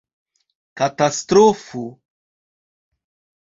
katastrofo 0.77 1.83